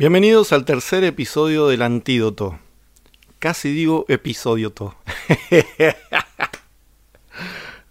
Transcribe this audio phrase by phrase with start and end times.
[0.00, 2.58] Bienvenidos al tercer episodio del Antídoto.
[3.38, 4.94] Casi digo episodio to.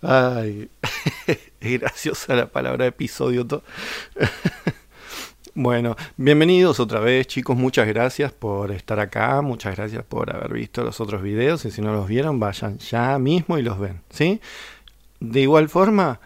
[0.02, 0.72] Ay,
[1.60, 3.46] es graciosa la palabra episodio.
[5.54, 10.84] Bueno, bienvenidos otra vez chicos, muchas gracias por estar acá, muchas gracias por haber visto
[10.84, 14.42] los otros videos y si no los vieron vayan ya mismo y los ven, ¿sí?
[15.20, 16.20] De igual forma,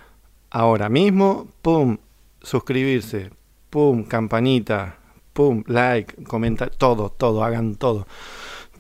[0.49, 1.97] ahora mismo, pum,
[2.41, 3.31] suscribirse,
[3.69, 5.02] pum, campanita,
[5.33, 8.07] pum, like, comentar, todo, todo, hagan todo,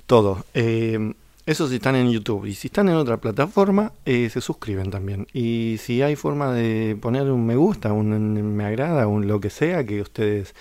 [0.05, 0.45] todo.
[0.53, 1.13] Eh,
[1.45, 2.45] eso si están en YouTube.
[2.45, 5.27] Y si están en otra plataforma, eh, se suscriben también.
[5.33, 9.49] Y si hay forma de poner un me gusta, un me agrada, un lo que
[9.49, 10.55] sea, que ustedes,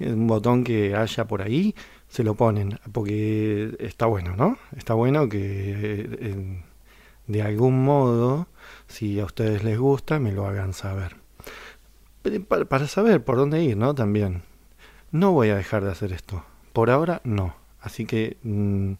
[0.00, 1.74] un botón que haya por ahí,
[2.08, 2.78] se lo ponen.
[2.92, 4.58] Porque está bueno, ¿no?
[4.76, 6.62] Está bueno que eh,
[7.26, 8.48] de algún modo,
[8.88, 11.16] si a ustedes les gusta, me lo hagan saber.
[12.48, 13.94] Para, saber por dónde ir, ¿no?
[13.94, 14.42] También.
[15.12, 16.44] No voy a dejar de hacer esto.
[16.72, 17.54] Por ahora, no.
[17.80, 18.36] Así que...
[18.42, 18.94] Mm,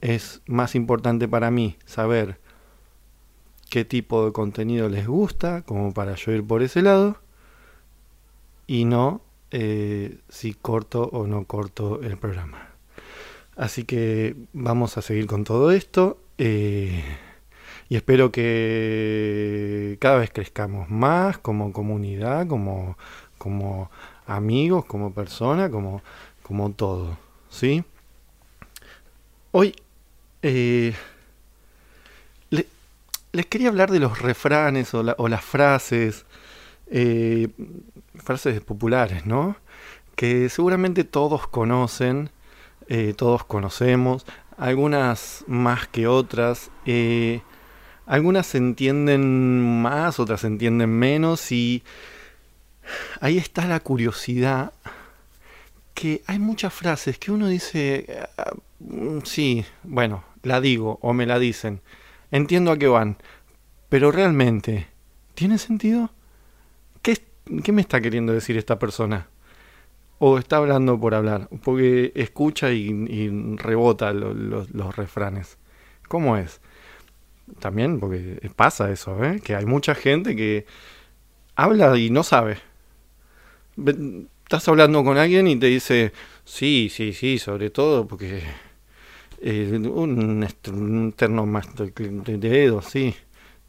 [0.00, 2.38] es más importante para mí saber
[3.70, 7.18] qué tipo de contenido les gusta, como para yo ir por ese lado,
[8.66, 12.68] y no eh, si corto o no corto el programa.
[13.56, 17.04] Así que vamos a seguir con todo esto eh,
[17.88, 22.96] y espero que cada vez crezcamos más como comunidad, como,
[23.38, 23.90] como
[24.26, 26.02] amigos, como persona, como,
[26.42, 27.16] como todo.
[27.50, 27.84] ¿Sí?
[29.52, 29.74] Hoy
[30.42, 30.94] eh,
[33.32, 36.26] les quería hablar de los refranes o, las frases,
[36.88, 37.48] eh,
[38.16, 39.56] frases populares, ¿no?
[40.16, 42.30] Que seguramente todos conocen,
[42.88, 46.70] eh, todos conocemos, algunas más que otras.
[48.06, 51.82] algunas se entienden más, otras se entienden menos y
[53.20, 54.72] ahí está la curiosidad
[55.94, 58.06] que hay muchas frases que uno dice,
[58.36, 61.80] ah, mm, sí, bueno, la digo o me la dicen,
[62.30, 63.16] entiendo a qué van,
[63.88, 64.88] pero realmente,
[65.34, 66.10] ¿tiene sentido?
[67.00, 67.18] ¿Qué,
[67.62, 69.28] qué me está queriendo decir esta persona?
[70.18, 71.48] ¿O está hablando por hablar?
[71.62, 75.58] Porque escucha y, rebota los refranes.
[76.08, 76.60] ¿Cómo es?
[77.60, 79.40] También, porque pasa eso, ¿eh?
[79.40, 80.66] que hay mucha gente que
[81.56, 82.58] habla y no sabe
[83.76, 86.12] estás hablando con alguien y te dice,
[86.44, 88.42] sí, sí, sí, sobre todo porque
[89.40, 93.14] eh, un, un, terno más de, dedo, sí.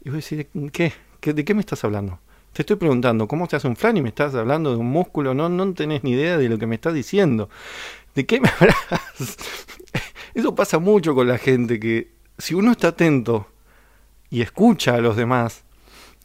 [0.04, 0.92] Y voy a decir, ¿qué?
[1.22, 2.20] ¿de qué me estás hablando?
[2.52, 5.34] Te estoy preguntando, ¿cómo se hace un flan y me estás hablando de un músculo?
[5.34, 7.50] No, no tenés ni idea de lo que me estás diciendo.
[8.14, 9.36] ¿De qué me hablas?
[10.34, 13.48] Eso pasa mucho con la gente, que si uno está atento
[14.30, 15.64] y escucha a los demás,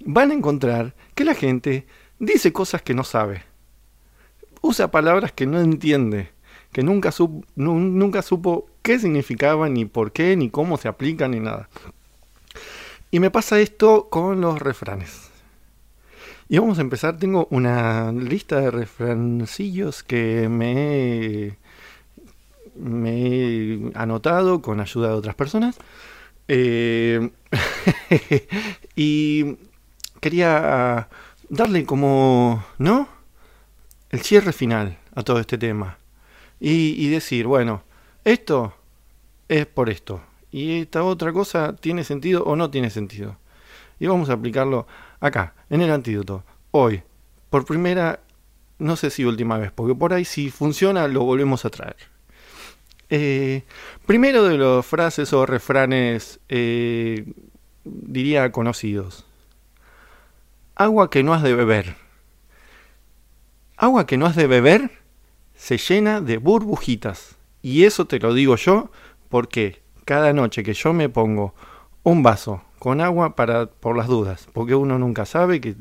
[0.05, 1.87] van a encontrar que la gente
[2.19, 3.50] dice cosas que no sabe
[4.61, 6.29] usa palabras que no entiende,
[6.71, 7.11] que nunca,
[7.55, 11.69] nunca supo qué significaban, ni por qué, ni cómo se aplican, ni nada.
[13.11, 15.29] Y me pasa esto con los refranes.
[16.47, 21.57] Y vamos a empezar, tengo una lista de refrancillos que me
[22.75, 25.77] he, anotado con ayuda de otras personas.
[26.47, 27.29] Eh,
[28.95, 29.55] y
[30.19, 31.07] quería
[31.49, 33.07] darle como, ¿no?
[34.11, 35.97] El cierre final a todo este tema.
[36.59, 37.81] Y, decir, bueno,
[38.23, 38.75] esto
[39.47, 40.21] es por esto.
[40.51, 43.37] Y esta otra cosa tiene sentido o no tiene sentido.
[43.99, 44.85] Y vamos a aplicarlo
[45.19, 47.01] acá, en el antídoto, hoy,
[47.49, 48.19] por primera,
[48.77, 51.97] no sé si última vez, porque por ahí si funciona lo volvemos a traer.
[53.09, 53.63] Eh,
[54.05, 57.25] primero de los frases o refranes, eh,
[57.83, 59.25] diría conocidos.
[60.75, 62.00] Agua que no has de beber
[63.81, 64.91] Agua que no has de beber
[65.55, 67.35] se llena de burbujitas.
[67.63, 68.91] Y eso te lo digo yo
[69.27, 71.55] porque cada noche que yo me pongo
[72.03, 75.75] un vaso con agua para por las dudas, porque uno nunca sabe que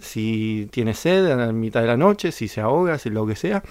[0.00, 3.34] si tiene sed a la mitad de la noche, si se ahoga, si lo que
[3.34, 3.64] sea,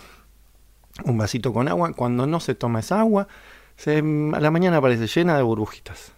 [1.05, 3.29] un vasito con agua, cuando no se toma esa agua,
[3.77, 6.11] se, a la mañana aparece llena de burbujitas.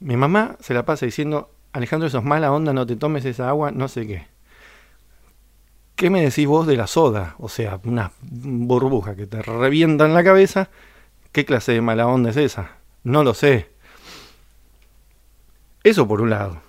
[0.00, 3.48] Mi mamá se la pasa diciendo, Alejandro, eso es mala onda, no te tomes esa
[3.48, 4.29] agua, no sé qué.
[6.00, 7.34] ¿Qué me decís vos de la soda?
[7.36, 10.70] O sea, una burbuja que te revienta en la cabeza.
[11.30, 12.78] ¿Qué clase de mala onda es esa?
[13.04, 13.68] No lo sé.
[15.84, 16.62] Eso por un lado.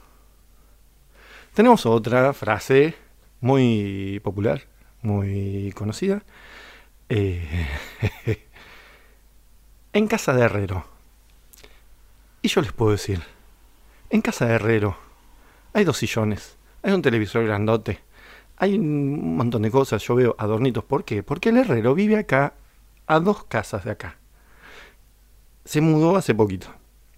[1.53, 2.93] Tenemos otra frase
[3.39, 4.63] muy popular,
[5.01, 6.23] muy conocida.
[7.07, 7.67] Eh,
[9.93, 10.85] en casa de herrero.
[12.41, 13.23] Y yo les puedo decir,
[14.09, 14.97] en casa de herrero
[15.71, 18.01] hay dos sillones, hay un televisor grandote,
[18.61, 20.83] hay un montón de cosas, yo veo adornitos.
[20.83, 21.23] ¿Por qué?
[21.23, 22.53] Porque el herrero vive acá,
[23.07, 24.19] a dos casas de acá.
[25.65, 26.67] Se mudó hace poquito.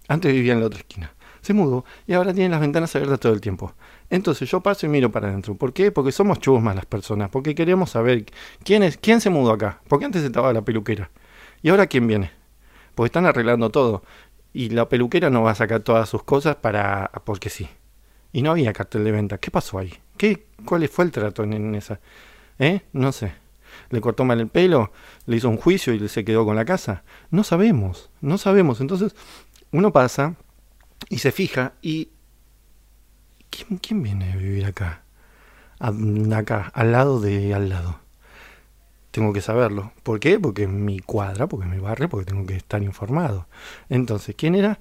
[0.08, 1.12] Antes vivía en la otra esquina.
[1.42, 3.74] Se mudó y ahora tiene las ventanas abiertas todo el tiempo.
[4.08, 5.54] Entonces yo paso y miro para adentro.
[5.54, 5.92] ¿Por qué?
[5.92, 7.28] Porque somos chusmas las personas.
[7.28, 8.24] Porque queremos saber
[8.64, 9.82] quién es, quién se mudó acá.
[9.86, 11.10] Porque antes estaba la peluquera.
[11.60, 12.30] ¿Y ahora quién viene?
[12.94, 14.02] Porque están arreglando todo.
[14.54, 17.10] Y la peluquera no va a sacar todas sus cosas para.
[17.26, 17.68] porque sí.
[18.34, 19.38] Y no había cartel de venta.
[19.38, 19.94] ¿Qué pasó ahí?
[20.16, 22.00] ¿Qué, ¿Cuál fue el trato en, esa?
[22.58, 22.82] ¿Eh?
[22.92, 23.32] No sé.
[23.90, 24.90] ¿Le cortó mal el pelo?
[25.26, 27.04] ¿Le hizo un juicio y se quedó con la casa?
[27.30, 28.80] No sabemos, no sabemos.
[28.80, 29.14] Entonces,
[29.70, 30.34] uno pasa
[31.08, 32.08] y se fija y...
[33.80, 35.04] ¿Quién, viene a vivir acá?
[35.78, 38.00] acá, al lado de al lado.
[39.12, 39.92] Tengo que saberlo.
[40.02, 40.40] ¿Por qué?
[40.40, 43.46] Porque mi cuadra, porque mi barrio, porque tengo que estar informado.
[43.88, 44.80] Entonces, ¿quién era?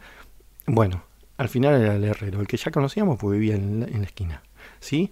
[0.66, 1.04] Bueno,
[1.38, 4.44] al final era el herrero, el que ya conocíamos porque vivía en la, esquina.
[4.80, 5.12] ¿Sí?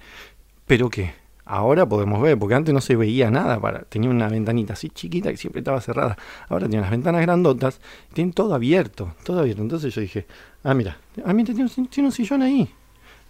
[0.65, 1.13] Pero qué,
[1.45, 3.59] ahora podemos ver, porque antes no se veía nada,
[3.89, 6.17] tenía una ventanita así chiquita que siempre estaba cerrada.
[6.49, 7.79] Ahora tiene las ventanas grandotas,
[8.13, 9.61] tiene todo abierto, todo abierto.
[9.61, 10.25] Entonces yo dije,
[10.63, 12.69] ah, mira, ah, mira, tiene, tiene un sillón ahí.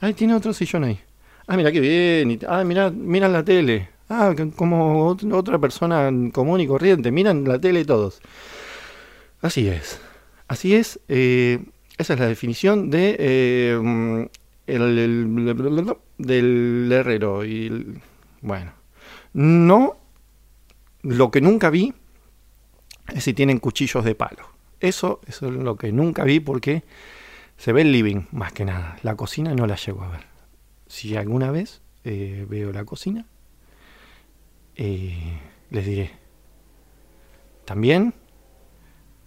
[0.01, 0.99] Ahí tiene otro sillón ahí.
[1.47, 2.39] Ah, mira qué bien.
[2.47, 3.89] Ah, mira, mira la tele.
[4.09, 7.11] Ah, como otra persona común y corriente.
[7.11, 8.21] Miran la tele todos.
[9.41, 9.99] Así es.
[10.47, 10.99] Así es.
[11.07, 11.59] Eh,
[12.01, 14.29] esa es la definición de eh,
[14.67, 17.45] el, del herrero.
[17.45, 17.99] Y
[18.41, 18.73] bueno,
[19.33, 19.97] no.
[21.03, 21.93] Lo que nunca vi
[23.13, 24.49] es si tienen cuchillos de palo.
[24.79, 26.83] Eso, eso es lo que nunca vi porque
[27.57, 28.97] se ve el living más que nada.
[29.03, 30.25] La cocina no la llego a ver.
[30.87, 33.25] Si alguna vez eh, veo la cocina,
[34.75, 35.39] eh,
[35.69, 36.11] les diré.
[37.65, 38.13] También,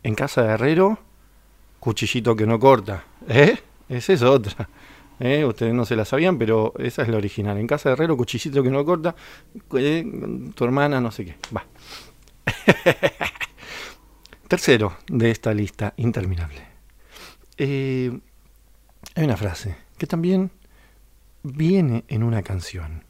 [0.03, 0.99] en casa de herrero,
[1.85, 3.05] cuchillito que no corta.
[3.29, 3.59] ¿Eh?
[3.91, 4.69] Esa es otra.
[5.21, 5.45] ¿Eh?
[5.45, 7.59] Ustedes no se la sabían, pero esa es la original.
[7.59, 9.15] En casa de herrero, cuchillito que no corta.
[9.77, 10.05] Eh,
[10.55, 11.37] tu hermana, no sé qué.
[11.55, 11.67] Va.
[14.49, 16.63] Tercero de esta lista interminable.
[17.59, 18.19] Eh,
[19.15, 20.51] hay una frase que también
[21.43, 23.05] viene en una canción.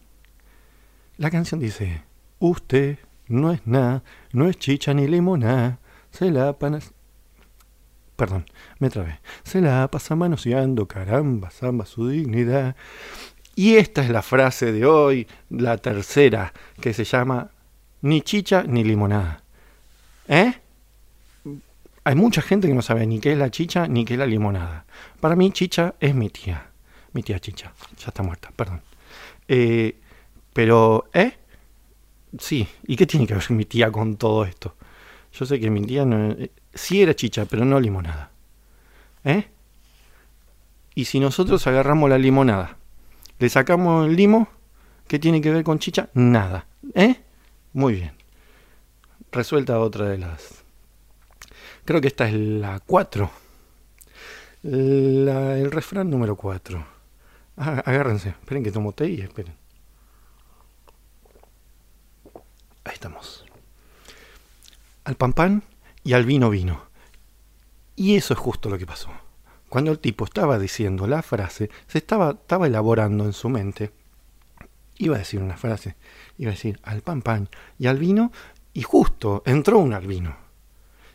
[1.17, 2.03] La canción dice,
[2.41, 2.99] usted
[3.29, 5.79] no es nada, no es chicha ni limonada,
[6.11, 6.94] se la panas
[8.17, 8.47] perdón,
[8.79, 9.21] me trabé.
[9.43, 12.77] Se la pasa manoseando, caramba, samba su dignidad.
[13.57, 17.51] Y esta es la frase de hoy, la tercera, que se llama
[18.03, 19.43] ni chicha ni limonada.
[20.29, 20.53] ¿Eh?
[22.05, 24.27] Hay mucha gente que no sabe ni qué es la chicha ni qué es la
[24.27, 24.85] limonada.
[25.21, 26.71] Para mí, chicha es mi tía.
[27.13, 27.73] Mi tía chicha.
[27.99, 28.83] Ya está muerta, perdón.
[29.49, 29.97] Eh,
[30.53, 31.33] pero, ¿eh?
[32.39, 32.69] Sí.
[32.87, 34.75] ¿Y qué tiene que ver mi tía con todo esto?
[35.33, 38.31] Yo sé que mi tía no, eh, sí era chicha, pero no limonada.
[39.25, 39.49] ¿Eh?
[40.94, 42.76] Y si nosotros agarramos la limonada,
[43.38, 44.49] le sacamos el limo,
[45.09, 46.09] ¿qué tiene que ver con chicha?
[46.15, 46.67] Nada.
[46.94, 47.21] ¿Eh?
[47.73, 48.12] Muy bien.
[49.32, 50.65] Resuelta otra de las...
[51.85, 53.31] Creo que esta es la 4.
[54.62, 56.87] el refrán número 4.
[57.56, 58.31] Ah, agárrense.
[58.31, 59.55] Esperen que tomo té y esperen.
[62.85, 63.44] Ahí estamos.
[65.05, 65.62] Al pan pan
[66.05, 66.83] y al vino vino.
[67.96, 69.11] Y eso es justo lo que pasó.
[69.69, 73.91] Cuando el tipo estaba diciendo la frase, se estaba, estaba elaborando en su mente.
[74.99, 75.96] Iba a decir una frase,
[76.39, 78.31] iba a decir al pan pan y al vino,
[78.73, 80.37] y justo entró un al vino.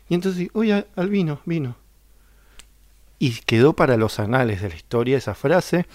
[0.08, 1.76] Y entonces, oye, al vino, vino.
[3.18, 5.86] Y quedó para los anales de la historia esa frase.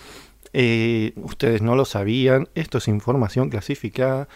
[0.54, 4.28] Eh, ustedes no lo sabían, esto es información clasificada.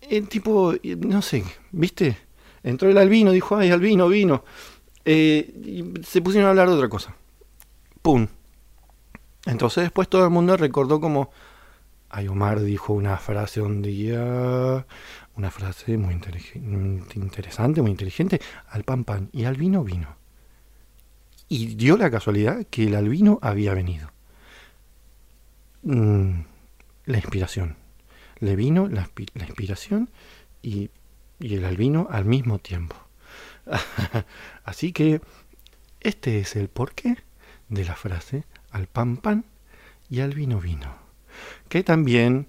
[0.00, 2.16] El tipo, no sé, ¿viste?
[2.66, 4.42] Entró el albino, dijo, ay, albino, vino.
[5.04, 7.14] Eh, y se pusieron a hablar de otra cosa.
[8.02, 8.26] ¡Pum!
[9.46, 11.30] Entonces después todo el mundo recordó como,
[12.10, 14.84] ay, Omar dijo una frase un día,
[15.36, 20.16] una frase muy interesante, muy inteligente, al pan pan, y al vino vino.
[21.48, 24.10] Y dio la casualidad que el albino había venido.
[25.84, 26.40] Mm,
[27.04, 27.76] la inspiración.
[28.40, 30.10] Le vino la inspiración
[30.62, 30.90] y
[31.38, 32.96] y el albino al mismo tiempo.
[34.64, 35.20] Así que
[36.00, 37.16] este es el porqué
[37.68, 39.44] de la frase al pan pan
[40.08, 40.96] y al vino vino.
[41.68, 42.46] Que también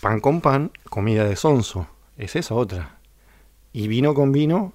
[0.00, 1.88] pan con pan, comida de sonso.
[2.16, 2.98] Es esa otra.
[3.72, 4.72] Y vino con vino,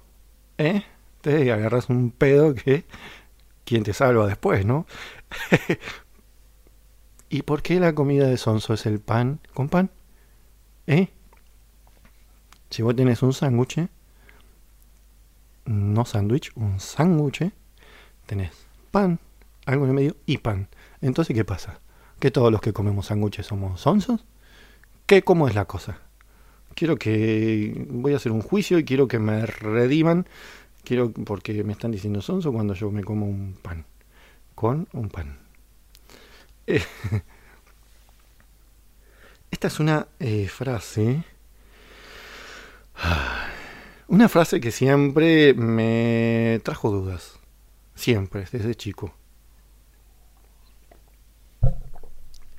[0.58, 0.84] ¿eh?
[1.20, 2.84] Te agarras un pedo que
[3.64, 4.86] quien te salva después, ¿no?
[7.28, 9.90] ¿Y por qué la comida de sonso es el pan con pan?
[10.86, 11.08] ¿Eh?
[12.76, 13.88] Si vos tenés un sándwich,
[15.64, 17.50] no sándwich, un sándwich,
[18.26, 18.52] tenés
[18.90, 19.18] pan,
[19.64, 20.68] algo en el medio y pan.
[21.00, 21.80] Entonces, ¿qué pasa?
[22.20, 24.26] ¿Que todos los que comemos sándwiches somos sonsos?
[25.06, 26.00] ¿Qué, ¿Cómo es la cosa?
[26.74, 27.86] Quiero que...
[27.88, 30.28] Voy a hacer un juicio y quiero que me rediman.
[30.84, 31.12] Quiero...
[31.12, 33.86] Porque me están diciendo sonso cuando yo me como un pan.
[34.54, 35.38] Con un pan.
[39.50, 41.24] esta es una eh, frase...
[44.08, 47.38] Una frase que siempre me trajo dudas.
[47.94, 49.14] Siempre, desde chico.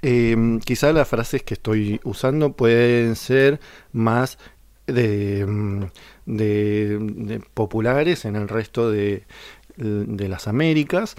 [0.01, 3.59] Em, quizá las frases que estoy usando pueden ser
[3.91, 4.37] más
[4.85, 5.85] de, mm,
[7.53, 9.25] populares en el resto de,
[9.77, 11.15] de las Américas.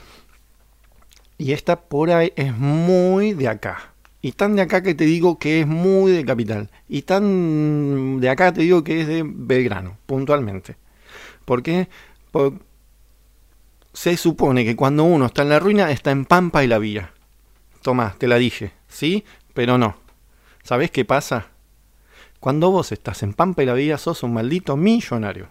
[1.38, 3.94] Y esta por ahí es muy de acá.
[4.20, 6.70] Y tan de acá que te digo que es muy de capital.
[6.88, 10.76] Y tan de acá te digo que es de Belgrano, puntualmente.
[11.44, 11.88] Porque
[13.92, 17.12] se supone que cuando uno está en la ruina está en Pampa y la Vía.
[17.82, 19.24] Tomás, te la dije, ¿sí?
[19.54, 19.96] Pero no.
[20.62, 21.48] ¿Sabés qué pasa?
[22.40, 25.48] Cuando vos estás en Pampa y la Vía sos un maldito millonario.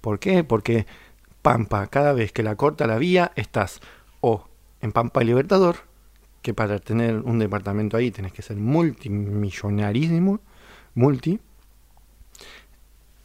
[0.00, 0.42] ¿Por qué?
[0.42, 0.86] Porque
[1.42, 3.80] Pampa, cada vez que la corta la vía, estás
[4.20, 4.48] o
[4.80, 5.76] en Pampa y Libertador,
[6.42, 10.40] que para tener un departamento ahí tenés que ser multimillonarísimo,
[10.94, 11.40] multi.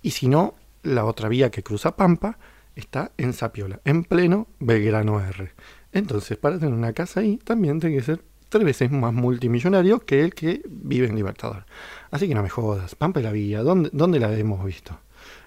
[0.02, 2.38] Y si no, la otra vía que cruza Pampa
[2.76, 5.52] está en Sapiola, en pleno Belgrano R.
[5.92, 10.22] Entonces, para tener una casa ahí, también tiene que ser tres veces más multimillonario que
[10.22, 11.66] el que vive en Libertador.
[12.12, 12.96] Así que no me jodas.
[12.96, 15.00] Pampa y la vía, ¿dónde, dónde la hemos visto?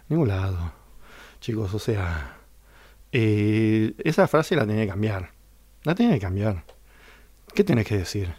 [0.08, 0.72] Ningún lado.
[1.40, 2.38] Chicos, o sea,
[3.12, 5.30] eh, esa frase la tenía que cambiar.
[5.84, 6.64] La tenía que cambiar.
[7.58, 8.32] ¿Qué tienes que decir?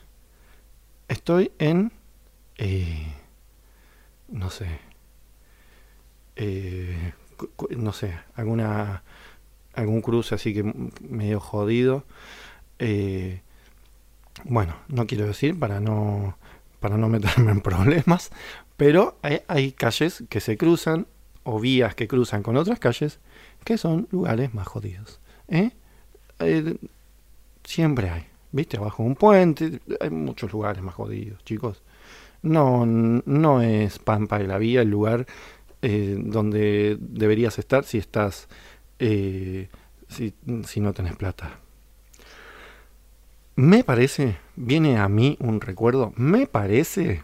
[1.09, 1.91] Estoy en...
[2.57, 3.05] Eh,
[4.29, 4.79] no sé.
[6.38, 7.11] Eh,
[7.71, 9.03] no sé, alguna
[9.73, 10.63] algún cruce así que
[11.01, 12.05] medio jodido.
[12.79, 13.41] Eh,
[14.45, 16.38] bueno, no quiero decir para no
[16.79, 18.31] para no meterme en problemas,
[18.77, 21.07] pero hay, calles que se cruzan
[21.43, 23.19] o vías que cruzan con otras calles
[23.65, 25.19] que son lugares más jodidos.
[25.49, 25.71] ¿eh?
[27.65, 28.28] siempre hay.
[28.51, 28.77] ¿Viste?
[28.77, 31.84] Abajo de un puente, hay muchos lugares más jodidos, chicos.
[32.41, 35.27] No, no es Pampa de la Vía el lugar
[35.82, 38.48] eh, donde deberías estar si estás,
[39.00, 39.70] eh,
[40.08, 40.34] si,
[40.65, 41.60] si no tenés plata.
[43.56, 47.24] Me parece, viene a mí un recuerdo, me parece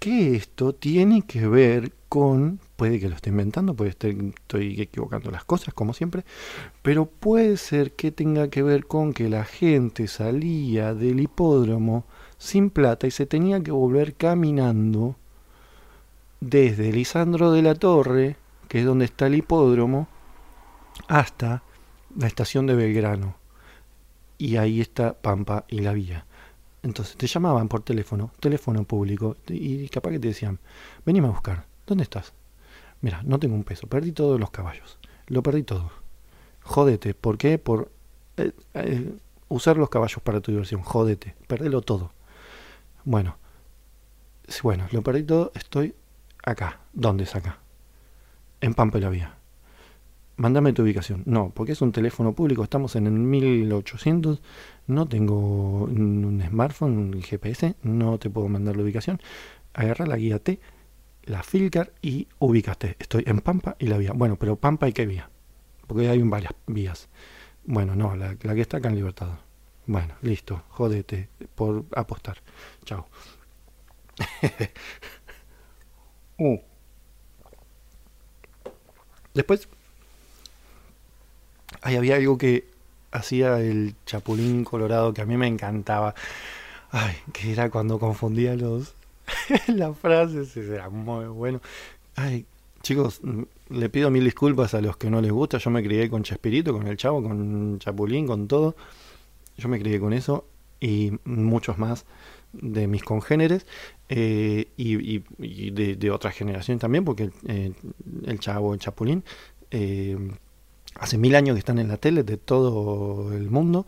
[0.00, 5.30] que esto tiene que ver con puede que lo esté inventando, puede estar estoy equivocando
[5.30, 6.24] las cosas, como siempre,
[6.82, 12.04] pero puede ser que tenga que ver con que la gente salía del hipódromo
[12.36, 15.14] sin plata y se tenía que volver caminando
[16.40, 18.36] desde Lisandro de la Torre,
[18.66, 20.08] que es donde está el hipódromo,
[21.06, 21.62] hasta
[22.16, 23.36] la estación de Belgrano.
[24.36, 26.26] Y ahí está Pampa y la vía.
[26.82, 30.58] Entonces te llamaban por teléfono, teléfono público, y capaz que te decían,
[31.04, 32.32] venime a buscar, ¿dónde estás?
[33.02, 34.98] Mira, no tengo un peso, perdí todos los caballos.
[35.26, 35.90] Lo perdí todo.
[36.62, 37.14] Jódete.
[37.14, 37.58] ¿Por qué?
[37.58, 37.90] Por
[38.36, 39.12] eh, eh,
[39.48, 40.82] usar los caballos para tu diversión.
[40.82, 41.34] Jódete.
[41.46, 42.12] Perdelo todo.
[43.04, 43.36] Bueno.
[44.62, 45.52] Bueno, lo perdí todo.
[45.54, 45.94] Estoy
[46.44, 46.80] acá.
[46.92, 47.58] ¿Dónde es acá?
[48.60, 49.34] En Pampa la Vía.
[50.36, 51.22] Mándame tu ubicación.
[51.26, 52.62] No, porque es un teléfono público.
[52.62, 54.40] Estamos en el 1800.
[54.86, 57.74] No tengo un smartphone, un GPS.
[57.82, 59.20] No te puedo mandar la ubicación.
[59.74, 60.60] Agarra la guía T
[61.24, 62.96] la Filcar y ubícate.
[62.98, 64.12] Estoy en Pampa y la vía.
[64.12, 65.30] Bueno, pero Pampa y qué vía.
[65.86, 67.08] Porque hay varias vías.
[67.64, 69.38] Bueno, no, la, que está acá en Libertador.
[69.86, 72.38] Bueno, listo, jódete por apostar.
[72.84, 73.06] Chao.
[76.42, 76.58] Uh.
[79.34, 79.68] Después,
[81.82, 82.66] ahí había algo que
[83.12, 86.14] hacía el Chapulín Colorado que a mí me encantaba.
[86.90, 88.94] Ay, que era cuando confundía los,
[89.68, 91.60] la frase será muy bueno.
[92.16, 92.46] Ay,
[92.82, 93.20] chicos,
[93.68, 95.58] le pido mil disculpas a los que no les gusta.
[95.58, 98.76] Yo me crié con Chespirito, con el Chavo, con Chapulín, con todo.
[99.56, 100.44] Yo me crié con eso
[100.80, 102.06] y muchos más
[102.52, 103.66] de mis congéneres
[104.08, 105.20] eh, y,
[105.70, 107.72] de, otra generación también, porque eh,
[108.26, 109.22] el Chavo, el Chapulín,
[109.70, 110.16] eh,
[110.96, 113.86] hace mil años que están en la tele de todo el mundo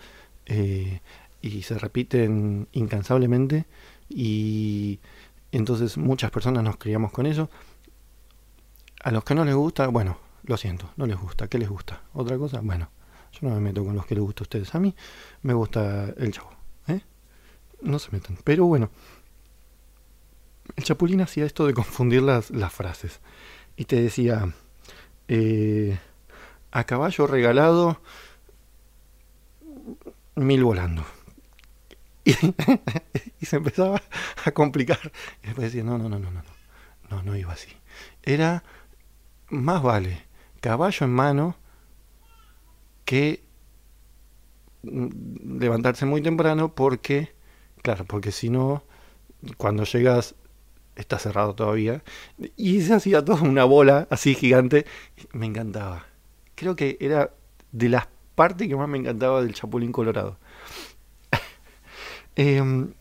[1.40, 3.64] y se repiten incansablemente
[4.08, 4.98] y
[5.52, 7.50] entonces muchas personas nos criamos con eso.
[9.02, 11.48] A los que no les gusta, bueno, lo siento, no les gusta.
[11.48, 12.02] ¿Qué les gusta?
[12.14, 12.60] ¿Otra cosa?
[12.62, 12.90] Bueno,
[13.32, 14.74] yo no me meto con los que les gusta a ustedes.
[14.74, 14.94] A mí
[15.42, 16.50] me gusta el chavo.
[16.88, 17.00] ¿eh?
[17.82, 18.38] No se metan.
[18.44, 18.90] Pero bueno,
[20.76, 23.20] el chapulín hacía esto de confundir las, las frases.
[23.76, 24.52] Y te decía,
[25.28, 25.98] eh,
[26.70, 28.00] a caballo regalado,
[30.34, 31.04] mil volando.
[33.40, 34.00] Y, se empezaba
[34.44, 35.00] a complicar.
[35.42, 36.42] Y después decía, no, no, no, no, no,
[37.10, 37.68] no, no iba así.
[38.22, 38.62] Era,
[39.48, 41.56] más vale caballo en mano
[43.04, 43.42] que
[44.84, 47.34] mm, levantarse muy temprano porque,
[47.82, 48.84] claro, porque si no,
[49.58, 50.36] cuando llegas
[50.96, 52.02] está cerrado todavía.
[52.56, 54.86] Y se hacía toda una bola así gigante.
[55.32, 56.06] Me encantaba.
[56.54, 57.34] Creo que era
[57.72, 60.38] de las partes que más me encantaba del Chapulín Colorado.
[62.36, 62.92] Em,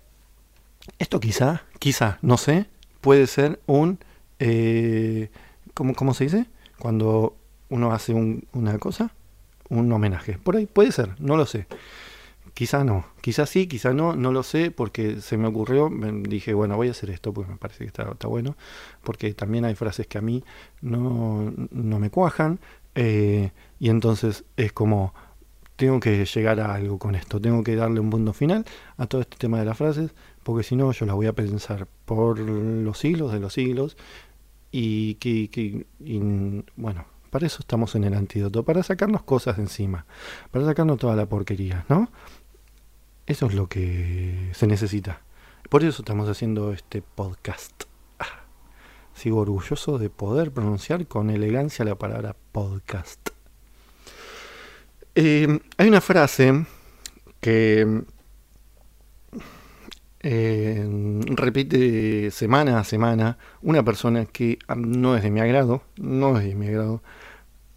[1.00, 2.68] esto quizá, quizá, no sé,
[3.02, 4.00] puede ser un...
[4.40, 5.30] Eh,
[5.74, 6.46] ¿cómo, se dice?
[6.80, 7.36] Cuando
[7.70, 9.14] uno hace una cosa,
[9.70, 10.38] un homenaje.
[10.38, 11.68] Por ahí puede ser, no lo sé.
[12.54, 15.90] Quizá no, quizá sí, quizá no, no lo sé porque se me ocurrió,
[16.24, 18.58] dije, bueno, voy a hacer esto porque me parece que está, está bueno,
[19.04, 20.44] porque también hay frases que a mí
[20.82, 22.60] no, no me cuajan
[22.94, 25.14] eh, y entonces es como,
[25.76, 28.66] tengo que llegar a algo con esto, tengo que darle un punto final
[28.98, 30.12] a todo este tema de las frases,
[30.44, 33.98] porque si no yo las voy a pensar por los siglos de los siglos
[34.72, 35.86] y que,
[36.76, 40.06] bueno, para eso estamos en el antídoto, para sacarnos cosas de encima,
[40.52, 42.10] para sacarnos toda la porquería, ¿no?
[43.26, 45.22] Eso es lo que se necesita.
[45.70, 47.84] Por eso estamos haciendo este podcast.
[48.20, 48.44] Ah,
[49.14, 53.21] sigo orgulloso de poder pronunciar con elegancia la palabra podcast.
[55.14, 56.66] Eh, hay una frase
[57.42, 58.04] que
[60.22, 66.46] eh, repite semana a semana una persona que no es de mi agrado, no es
[66.46, 67.04] de mi agrado.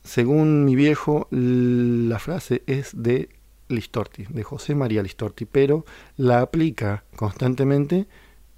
[0.05, 3.31] Según mi viejo, la frase es de
[3.69, 5.85] Listorti, de José María Listorti, pero
[6.17, 8.07] la aplica constantemente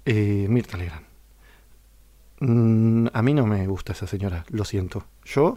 [0.05, 1.05] eh, Mirta Legrand.
[2.41, 5.05] Mm, a mí no me gusta esa señora, lo siento.
[5.25, 5.55] Yo,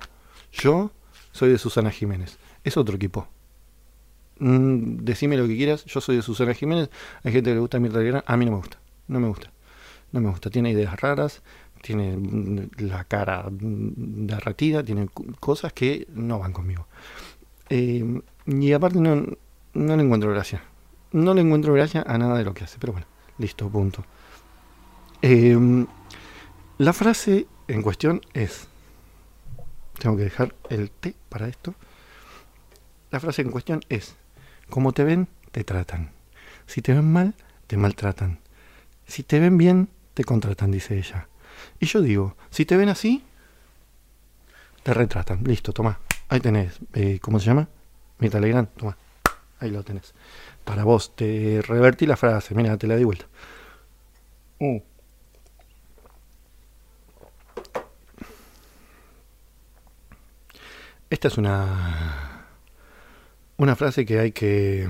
[0.52, 0.92] yo
[1.32, 3.28] soy de Susana Jiménez es otro equipo.
[4.38, 6.88] Mm, decime lo que quieras, yo soy de Susana Jiménez,
[7.22, 9.52] hay gente que le gusta Mirta Legrand, a mí no me gusta, no me gusta,
[10.12, 11.42] no me gusta, tiene ideas raras,
[11.82, 15.08] tiene mm, la cara mm, derretida, tiene
[15.40, 16.86] cosas que no van conmigo.
[17.68, 19.26] Eh, y aparte no,
[19.74, 20.62] no le encuentro gracia,
[21.12, 23.06] no le encuentro gracia a nada de lo que hace, pero bueno,
[23.38, 24.04] listo, punto.
[25.22, 25.86] Eh,
[26.78, 28.66] la frase en cuestión es,
[29.98, 31.74] tengo que dejar el té para esto.
[33.10, 34.14] La frase en cuestión es,
[34.68, 36.12] como te ven, te tratan.
[36.66, 37.34] Si te ven mal,
[37.66, 38.38] te maltratan.
[39.06, 41.28] Si te ven bien, te contratan, dice ella.
[41.80, 43.24] Y yo digo, si te ven así,
[44.82, 45.42] te retratan.
[45.44, 45.98] Listo, toma.
[46.28, 46.78] Ahí tenés.
[46.94, 47.68] Eh, ¿Cómo se llama?
[48.18, 48.96] Mirta Legrand, toma.
[49.58, 50.14] Ahí lo tenés.
[50.64, 52.54] Para vos, te revertí la frase.
[52.54, 53.26] Mira, te la di vuelta.
[54.60, 54.78] Mm.
[61.10, 62.29] Esta es una
[63.60, 64.88] una frase que hay que,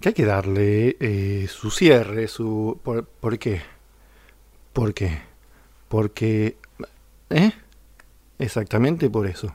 [0.00, 2.80] que, hay que darle eh, su cierre, su...
[2.82, 3.62] ¿por, ¿Por qué?
[4.72, 5.20] ¿Por qué?
[5.88, 6.56] Porque...
[7.30, 7.52] ¿Eh?
[8.40, 9.54] Exactamente por eso.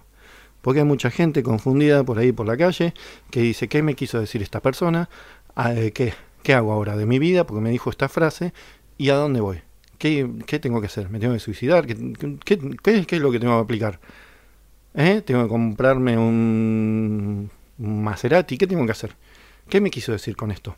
[0.62, 2.93] Porque hay mucha gente confundida por ahí por la calle
[3.30, 5.10] que dice, ¿qué me quiso decir esta persona?
[5.54, 7.45] Ah, eh, ¿Qué, qué hago ahora de mi vida?
[7.45, 8.54] Porque me dijo esta frase.
[8.97, 9.60] ¿Y a dónde voy?
[9.97, 11.10] ¿Qué, qué tengo que hacer?
[11.10, 11.86] ¿Me tengo que suicidar?
[11.86, 13.99] ¿Qué, qué, qué, qué es lo que tengo que aplicar?
[14.93, 15.21] ¿Eh?
[15.25, 19.15] ¿Tengo que comprarme un Maserati, ¿qué tengo que hacer?
[19.69, 20.75] ¿Qué me quiso decir con esto?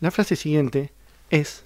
[0.00, 0.92] La frase siguiente
[1.28, 1.64] es,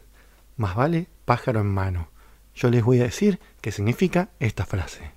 [0.56, 2.08] más vale pájaro en mano.
[2.54, 5.12] Yo les voy a decir qué significa esta frase.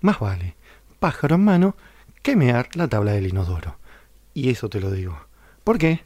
[0.00, 0.54] Más vale
[0.98, 1.76] pájaro en mano
[2.22, 3.78] que mear la tabla del inodoro.
[4.32, 5.18] Y eso te lo digo.
[5.64, 6.04] ¿Por qué?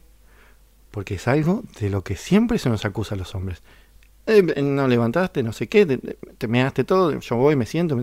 [0.90, 3.62] Porque es algo de lo que siempre se nos acusa a los hombres.
[4.26, 7.96] Eh, no levantaste, no sé qué, te, measte todo, yo voy, me siento.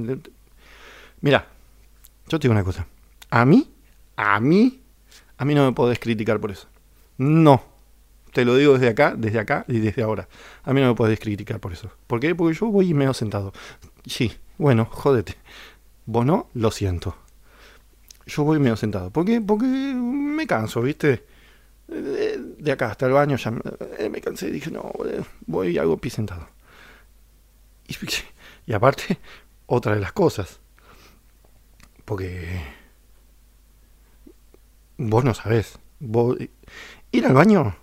[1.22, 1.48] Mira,
[2.28, 2.88] yo te digo una cosa.
[3.30, 3.70] A mí
[4.18, 4.82] a mí,
[5.38, 6.68] a mí no me podés criticar por eso.
[7.18, 7.64] No.
[8.34, 10.28] Te lo digo desde acá, desde acá y desde ahora.
[10.64, 11.92] A mí no me podés criticar por eso.
[12.08, 12.36] ¿Por qué?
[12.36, 13.54] Porque yo voy y me sentado.
[14.06, 15.36] Sí, bueno, jódete.
[16.06, 17.16] Vos no, lo siento.
[18.26, 19.12] Yo voy medio sentado.
[19.12, 19.40] ¿Por qué?
[19.40, 21.26] Porque me canso, ¿viste?
[21.88, 24.52] De acá hasta el baño ya me cansé.
[24.52, 24.92] Dije, no,
[25.46, 26.50] voy y hago pie sentado.
[27.88, 27.96] Y,
[28.66, 29.20] y aparte,
[29.68, 30.60] otra de las cosas.
[32.04, 32.77] Porque
[34.98, 35.80] vos no sabés.
[37.12, 37.76] ir al baño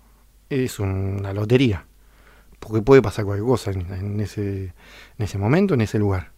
[0.49, 1.85] es una lotería.
[2.59, 4.73] Porque puede pasar cualquier cosa en, ese,
[5.17, 6.31] en ese momento, en ese lugar.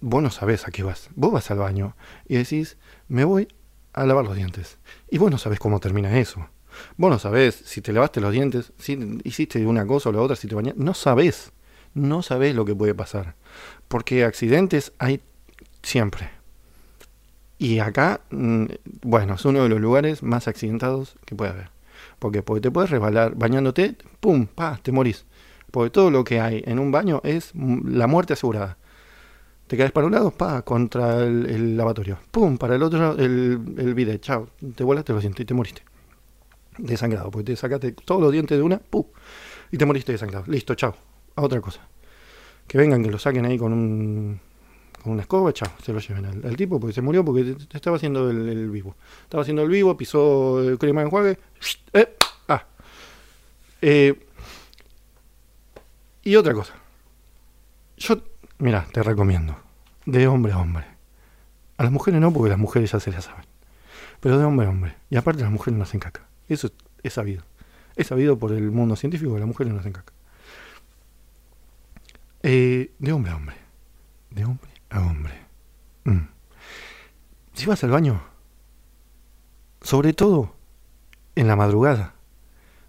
[0.00, 1.10] Vos no sabés a qué vas.
[1.14, 3.48] Vos vas al baño y decís, me voy
[3.92, 4.78] a lavar los dientes.
[5.10, 6.48] Y vos no sabés cómo termina eso.
[6.96, 10.36] Vos no sabés si te lavaste los dientes, si hiciste una cosa o la otra,
[10.36, 10.82] si te bañaste.
[10.82, 11.52] No sabés.
[11.92, 13.36] No sabés lo que puede pasar.
[13.88, 15.20] Porque accidentes hay
[15.82, 16.30] siempre.
[17.58, 18.64] Y acá, mm,
[19.02, 21.70] bueno, es uno de los lugares más accidentados que puede haber.
[22.18, 25.24] Porque, porque te puedes resbalar bañándote, pum, pa, te morís.
[25.70, 28.76] Porque todo lo que hay en un baño es la muerte asegurada.
[29.66, 32.18] Te caes para un lado, pa, contra el, lavatorio.
[32.30, 34.48] Pum, para el otro, el, el bidet, chao.
[34.74, 35.82] Te volaste lo siento y te moriste.
[36.78, 39.04] Desangrado, porque te sacaste todos los dientes de una, pum,
[39.70, 40.44] y te moriste desangrado.
[40.48, 40.94] Listo, chao.
[41.36, 41.80] A otra cosa.
[42.66, 44.40] Que vengan, que lo saquen ahí con un
[45.04, 48.30] con una escoba, chao, se lo lleven al, tipo porque se murió porque estaba haciendo
[48.30, 48.96] el, vivo.
[49.24, 51.38] Estaba haciendo el vivo, pisó el crema de enjuague,
[51.92, 52.16] eh,
[52.48, 52.64] ah.
[53.82, 54.18] Eh,
[56.22, 56.72] y otra cosa.
[57.98, 58.16] Yo,
[58.56, 59.54] mira, te recomiendo.
[60.06, 60.86] De hombre a hombre.
[61.76, 63.44] A las mujeres no, porque las mujeres ya se las saben.
[64.20, 64.94] Pero de hombre a hombre.
[65.10, 66.26] Y aparte las mujeres no hacen caca.
[66.48, 66.70] Eso
[67.02, 67.42] es sabido.
[67.94, 70.14] Es sabido por el mundo científico que las mujeres no hacen caca.
[72.42, 73.56] Eh, de hombre a hombre.
[74.30, 75.34] De hombre hombre.
[76.04, 76.28] Mm.
[77.54, 78.22] Si vas al baño,
[79.80, 80.54] sobre todo
[81.34, 82.14] en la madrugada,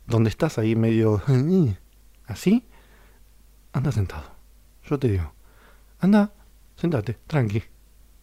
[0.07, 1.21] donde estás ahí medio
[2.27, 2.67] así,
[3.73, 4.35] anda sentado.
[4.83, 5.33] Yo te digo,
[5.99, 6.31] anda,
[6.75, 7.63] sentate, tranqui.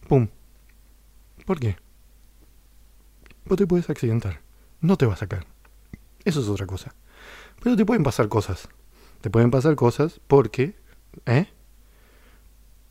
[0.07, 0.27] Pum.
[1.45, 1.77] ¿Por qué?
[3.45, 4.41] Vos te puedes accidentar.
[4.81, 5.45] No te va a sacar.
[6.23, 6.93] Eso es otra cosa.
[7.61, 8.69] Pero te pueden pasar cosas.
[9.21, 10.75] Te pueden pasar cosas porque,
[11.25, 11.47] ¿eh?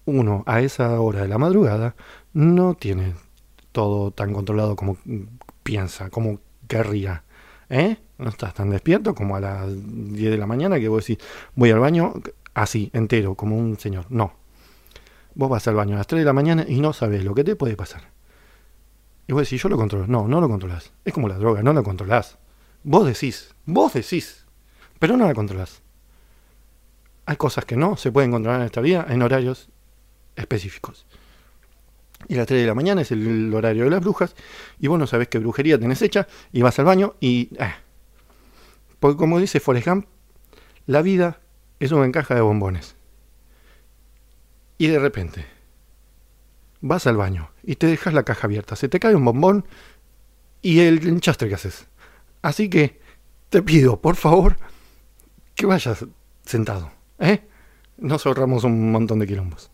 [0.04, 1.94] Uno a esa hora de la madrugada
[2.32, 3.14] no tiene
[3.72, 4.96] todo tan controlado como
[5.62, 7.24] piensa, como querría.
[7.68, 7.96] ¿Eh?
[8.18, 11.70] No estás tan despierto como a las 10 de la mañana que vos decís, voy
[11.70, 12.14] al baño
[12.54, 14.06] así, entero, como un señor.
[14.10, 14.34] No.
[15.34, 17.44] Vos vas al baño a las 3 de la mañana y no sabes lo que
[17.44, 18.10] te puede pasar.
[19.26, 20.06] Y vos decís, yo lo controlo.
[20.06, 20.92] No, no lo controlas.
[21.04, 22.38] Es como la droga, no la controlás.
[22.84, 24.44] Vos decís, vos decís,
[24.98, 25.80] pero no la controlas.
[27.24, 29.70] Hay cosas que no se pueden controlar en esta vida en horarios
[30.36, 31.06] específicos.
[32.28, 34.34] Y las 3 de la mañana es el, horario de las brujas,
[34.78, 37.48] y vos no sabés qué brujería tenés hecha, y vas al baño y...
[37.58, 37.74] Eh.
[39.00, 40.06] Porque como dice Forrest Gump,
[40.86, 41.40] la vida
[41.80, 42.94] es una caja de bombones.
[44.78, 45.44] Y de repente,
[46.80, 49.64] vas al baño y te dejas la caja abierta, se te cae un bombón
[50.60, 51.88] y el enchastre que haces.
[52.42, 53.00] Así que
[53.48, 54.56] te pido, por favor,
[55.56, 56.06] que vayas
[56.44, 56.92] sentado.
[57.18, 57.42] ¿eh?
[57.98, 59.71] Nos ahorramos un montón de quilombos.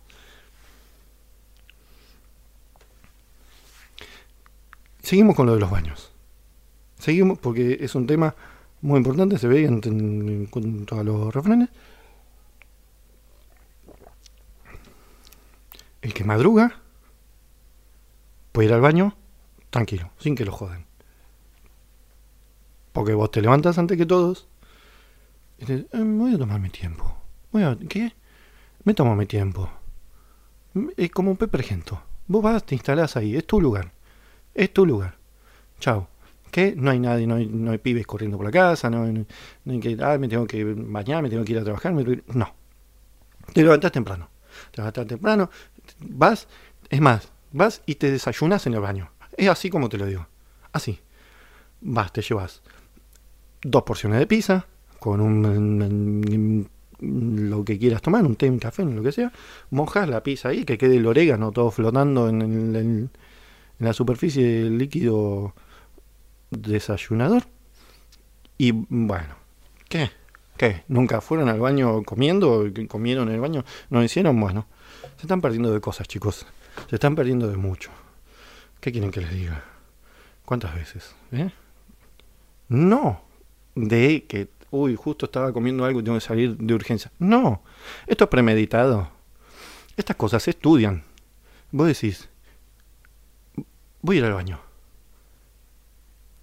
[5.09, 6.13] Seguimos con lo de los baños.
[6.99, 8.35] Seguimos porque es un tema
[8.83, 11.71] muy importante, se ve en, cuanto a los refranes.
[16.03, 16.83] El que madruga
[18.53, 19.17] puede ir al baño
[19.71, 20.85] tranquilo, sin que lo jodan.
[22.93, 24.47] Porque vos te levantas antes que todos
[25.57, 27.17] y dices, eh, voy a tomar mi tiempo.
[27.51, 28.13] Voy a, ¿Qué?
[28.85, 29.71] Me tomo mi tiempo.
[30.99, 32.03] Es como un pepergento.
[32.27, 33.97] Vos vas, te instalás ahí, es tu lugar.
[34.55, 35.17] Es tu lugar.
[35.81, 36.09] Chao.
[36.51, 36.75] ¿Qué?
[36.77, 39.97] No hay nadie, no hay, no hay pibes corriendo por la casa, no, hay que,
[40.01, 41.93] ah, me tengo que bañar, me tengo que ir a trabajar.
[41.93, 42.55] no.
[43.53, 44.29] Te levantás temprano.
[44.71, 45.51] Te levantás temprano,
[46.01, 46.49] vas,
[46.89, 49.11] es más, vas y te desayunas en el baño.
[49.37, 50.27] Es así como te lo digo.
[50.73, 50.99] Así.
[51.81, 52.63] Vas, te llevas
[53.63, 54.67] dos porciones de pizza,
[54.99, 56.69] con un,
[57.01, 59.33] lo que quieras tomar, un té, un café, lo que sea,
[59.71, 63.11] mojas la pizza ahí, que quede el orégano todo flotando en, en
[63.79, 65.55] la superficie del líquido
[66.51, 67.45] desayunador.
[68.57, 69.37] Y bueno,
[69.89, 70.11] ¿qué?
[70.57, 70.83] ¿Qué?
[70.89, 72.67] ¿Nunca fueron al baño comiendo?
[72.89, 73.65] ¿Comieron en el baño?
[73.91, 74.41] ¿No lo hicieron?
[74.41, 74.67] Bueno,
[75.17, 76.47] se están perdiendo de cosas, chicos.
[76.89, 77.91] Se están perdiendo de mucho.
[78.81, 79.63] ¿Qué quieren que les diga?
[80.45, 81.15] ¿Cuántas veces?
[81.31, 81.51] ¿Eh?
[82.69, 83.23] No,
[83.75, 87.13] de que, uy, justo estaba comiendo algo y tengo que salir de urgencia.
[87.19, 87.63] No,
[88.07, 89.11] esto es premeditado.
[89.97, 91.05] Estas cosas se estudian.
[91.71, 92.29] Vos decís,
[94.03, 94.61] voy a ir al baño.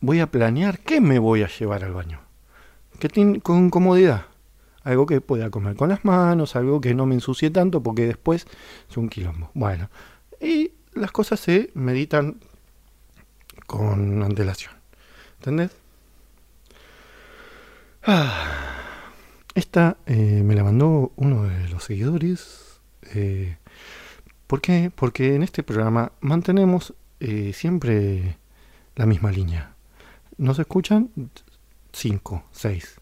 [0.02, 2.20] Voy a planear qué me voy a llevar al baño.
[3.00, 4.26] Que con comodidad.
[4.84, 8.46] Algo que pueda comer con las manos, algo que no me ensucie tanto porque después
[8.90, 9.50] es un quilombo.
[9.56, 9.90] Bueno,
[10.40, 12.40] y las cosas se meditan
[13.66, 14.74] con antelación.
[15.40, 15.72] ¿Entendés?
[18.04, 19.12] Ah,
[19.56, 22.80] esta eh, me la mandó uno de los seguidores.
[23.14, 23.58] Eh,
[24.46, 24.92] ¿Por qué?
[24.94, 28.38] Porque en este programa mantenemos eh, siempre
[28.96, 29.76] la misma línea.
[30.38, 31.10] Nos escuchan
[31.92, 33.02] 5, 6.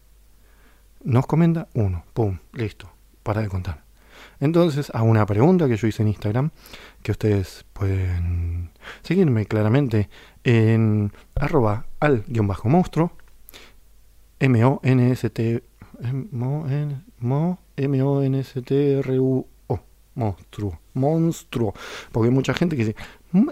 [1.04, 2.04] Nos comenta 1.
[2.14, 2.90] Pum, listo.
[3.22, 3.84] Para de contar.
[4.40, 6.50] Entonces, a una pregunta que yo hice en Instagram,
[7.02, 8.70] que ustedes pueden
[9.02, 10.08] seguirme claramente
[10.42, 13.12] en arroba al guion bajo monstruo
[14.38, 15.62] M-O-N-S-T
[17.76, 19.53] M-O-N-S-T-R-U-O
[20.14, 21.74] monstruo, monstruo,
[22.12, 22.96] porque hay mucha gente que dice,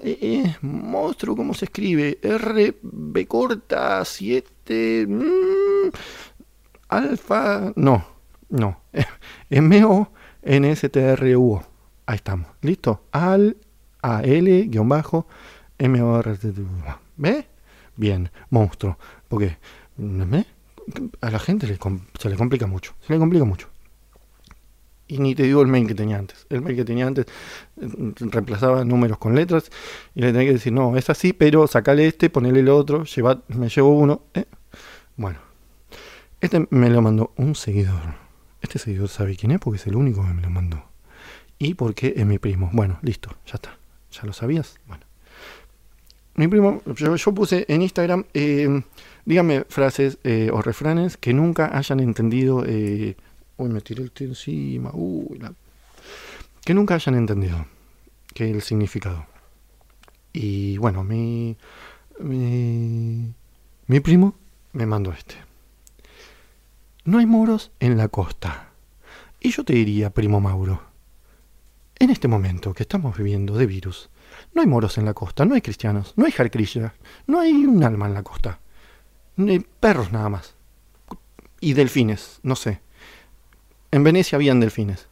[0.02, 2.18] eh, eh, monstruo, ¿cómo se escribe?
[2.22, 5.06] R, B corta, 7, este...
[5.06, 5.90] Mm,
[6.88, 7.72] alfa...
[7.76, 8.04] No,
[8.48, 8.80] no.
[9.50, 10.12] M-O-N-S-T-R-U-O.
[12.06, 12.48] Ahí estamos.
[12.60, 13.04] ¿Listo?
[13.12, 13.56] Al...
[14.04, 15.26] A-L, guion bajo,
[15.78, 16.38] M-O-R...
[17.16, 17.46] ¿Ve?
[17.96, 18.98] Bien, monstruo.
[19.28, 19.58] Porque...
[21.20, 22.94] A la gente se le complica mucho.
[23.06, 23.68] Se le complica mucho.
[25.12, 26.46] Y ni te digo el mail que tenía antes.
[26.48, 27.26] El mail que tenía antes
[27.78, 27.86] eh,
[28.18, 29.70] reemplazaba números con letras
[30.14, 33.42] y le tenía que decir, no, es así, pero sacale este, ponele el otro, lleva,
[33.48, 34.22] me llevo uno.
[34.32, 34.46] ¿eh?
[35.18, 35.38] Bueno,
[36.40, 38.00] este me lo mandó un seguidor.
[38.62, 40.82] Este seguidor sabe quién es porque es el único que me lo mandó.
[41.58, 42.70] Y porque es mi primo.
[42.72, 43.76] Bueno, listo, ya está.
[44.12, 44.80] ¿Ya lo sabías?
[44.88, 45.04] Bueno.
[46.36, 48.82] Mi primo, yo, puse en Instagram, eh,
[49.26, 50.16] dígame frases
[50.50, 52.64] o refranes que nunca hayan entendido
[53.56, 54.90] Uy, me tiré el tío encima.
[54.92, 55.40] Uy,
[56.64, 57.66] Que nunca hayan entendido
[58.34, 59.26] que el significado.
[60.32, 61.56] Y bueno, mi,
[62.18, 64.34] mi, primo
[64.72, 65.34] me mandó este.
[67.04, 68.70] No hay moros en la costa.
[69.40, 70.82] Y yo te diría, primo Mauro,
[71.98, 74.08] en este momento que estamos viviendo de virus,
[74.54, 76.92] no hay moros en la costa, no hay cristianos, no hay jarcrillas,
[77.26, 78.60] no hay un alma en la costa.
[79.36, 80.54] Ni perros nada más.
[81.60, 82.80] Y delfines, no sé.
[83.92, 85.06] En Venecia habían delfines.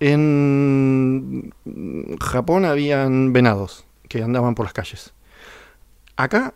[0.00, 1.52] En
[2.20, 5.14] Japón habían venados que andaban por las calles.
[6.16, 6.54] Acá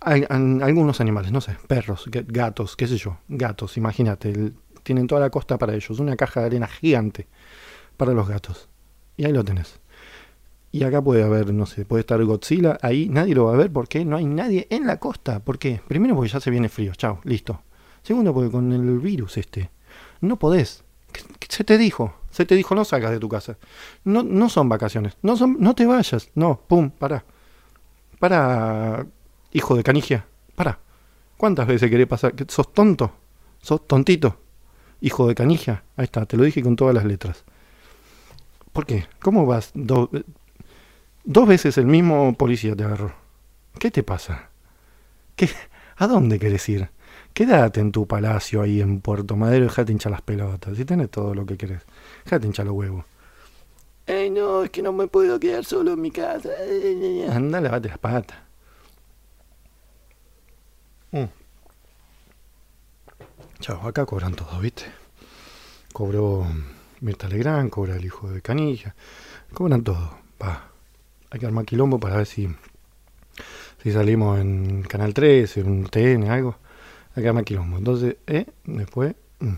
[0.00, 4.52] hay, algunos animales, no sé, perros, gatos, qué sé yo, gatos, imagínate,
[4.82, 7.26] tienen toda la costa para ellos, una caja de arena gigante
[7.96, 8.68] para los gatos.
[9.16, 9.80] Y ahí lo tenés.
[10.72, 13.72] Y acá puede haber, no sé, puede estar Godzilla, ahí nadie lo va a ver
[13.72, 15.40] porque no hay nadie en la costa.
[15.40, 15.80] ¿Por qué?
[15.86, 17.62] Primero porque ya se viene frío, chao, listo.
[18.02, 19.70] Segundo porque con el virus este,
[20.20, 20.84] no podés.
[21.48, 23.56] Se te dijo, se te dijo, no salgas de tu casa.
[24.04, 26.30] No, no son vacaciones, no, son, no te vayas.
[26.34, 27.24] No, pum, para.
[28.18, 29.06] Para,
[29.52, 30.78] hijo de canigia, para.
[31.36, 32.34] ¿Cuántas veces querés pasar?
[32.48, 33.12] ¿Sos tonto?
[33.60, 34.38] ¿Sos tontito?
[35.00, 35.84] Hijo de canigia.
[35.96, 37.44] Ahí está, te lo dije con todas las letras.
[38.72, 39.06] ¿Por qué?
[39.20, 39.72] ¿Cómo vas?
[39.74, 43.14] dos veces el mismo policía te agarró.
[43.78, 44.50] ¿Qué te pasa?
[45.34, 45.48] ¿Qué?
[45.96, 46.90] ¿A dónde querés ir?
[47.36, 50.74] Quédate en tu palacio ahí en Puerto Madero y dejate hinchar las pelotas.
[50.74, 51.82] Si tenés todo lo que querés,
[52.24, 53.04] dejate hinchar los huevos.
[54.06, 56.48] Ay, no, es que no me puedo quedar solo en mi casa.
[57.30, 58.38] Anda, lavate las patas.
[61.10, 61.24] Mm.
[63.60, 64.86] Chao, acá cobran todo, ¿viste?
[65.92, 66.46] Cobró
[67.02, 68.94] Mirta Legrand, cobra el hijo de Canilla.
[69.52, 70.10] Cobran todo.
[70.42, 70.70] Va.
[71.28, 72.48] Hay que armar quilombo para ver si,
[73.82, 76.56] si salimos en Canal 3, en TN, algo
[77.16, 77.78] acá me quilombo.
[77.78, 79.54] Entonces, eh, después mm,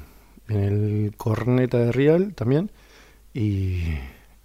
[0.46, 2.70] viene el corneta de Real también
[3.34, 3.94] y,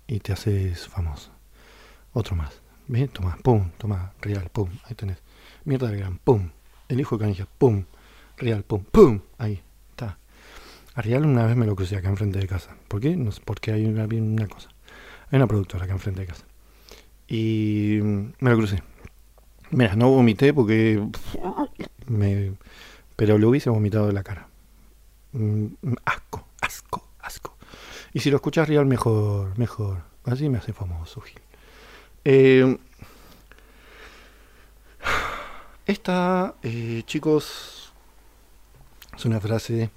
[0.07, 1.31] y te haces famoso.
[2.13, 2.61] Otro más.
[2.87, 3.09] ¿Ves?
[3.11, 5.17] Toma, pum, toma, Real, pum, ahí tenés.
[5.63, 6.49] Mierda de gran, pum.
[6.89, 7.85] El hijo de canilla, pum.
[8.37, 9.21] Real, pum, pum.
[9.37, 10.17] Ahí, está.
[10.95, 12.75] A Real una vez me lo crucé acá enfrente de casa.
[12.87, 13.15] ¿Por qué?
[13.15, 14.69] No sé, porque hay una, una cosa.
[15.31, 16.45] Hay una productora acá enfrente de casa.
[17.27, 18.83] Y mm, me lo crucé.
[19.71, 21.03] Mira, no vomité porque
[22.07, 22.53] me
[23.15, 24.47] pero lo hubiese vomitado de la cara.
[25.33, 25.67] Mm,
[26.05, 27.57] asco, asco, asco.
[28.13, 30.03] Y si lo escuchas real, mejor, mejor.
[30.25, 31.41] Así me hace famoso, Gil.
[32.25, 32.77] Eh,
[35.85, 37.91] esta, eh, chicos,
[39.15, 39.89] es una frase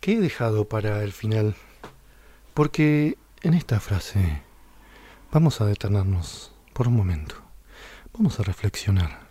[0.00, 1.54] que he dejado para el final.
[2.54, 4.42] Porque en esta frase
[5.30, 7.36] vamos a detenernos por un momento.
[8.12, 9.28] Vamos a reflexionar.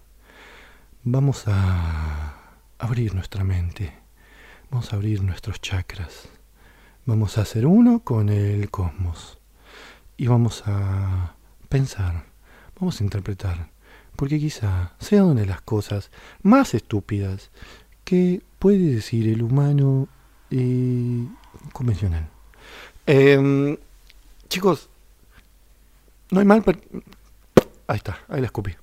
[1.04, 2.37] Vamos a
[2.80, 3.94] abrir nuestra mente,
[4.70, 6.30] vamos a abrir nuestros chakras,
[7.06, 9.40] vamos a hacer uno con el cosmos
[10.18, 11.36] y vamos a
[11.70, 12.26] pensar,
[12.80, 13.70] vamos a interpretar,
[14.16, 16.12] porque quizá sea una de las cosas
[16.44, 17.52] más estúpidas
[18.04, 20.08] que puede decir el humano
[20.52, 21.28] eh,
[21.74, 22.30] convencional.
[23.06, 23.78] Em,
[24.50, 24.90] chicos,
[26.32, 26.64] no hay mal...
[27.88, 28.76] Ahí está, ahí la escupí.